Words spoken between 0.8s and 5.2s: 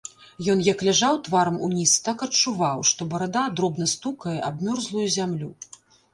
ляжаў тварам уніз, так адчуваў, што барада дробна стукае аб мёрзлую